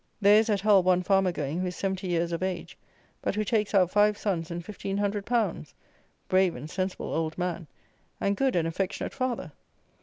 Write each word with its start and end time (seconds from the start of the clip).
There 0.19 0.39
is 0.39 0.49
at 0.49 0.61
Hull 0.61 0.81
one 0.81 1.03
farmer 1.03 1.31
going 1.31 1.59
who 1.59 1.67
is 1.67 1.75
seventy 1.75 2.07
years 2.07 2.31
of 2.31 2.41
age; 2.41 2.75
but 3.21 3.35
who 3.35 3.43
takes 3.43 3.75
out 3.75 3.91
five 3.91 4.17
sons 4.17 4.49
and 4.49 4.65
fifteen 4.65 4.97
hundred 4.97 5.27
pounds! 5.27 5.75
Brave 6.27 6.55
and 6.55 6.67
sensible 6.67 7.13
old 7.13 7.37
man! 7.37 7.67
and 8.19 8.35
good 8.35 8.55
and 8.55 8.67
affectionate 8.67 9.13
father! 9.13 9.51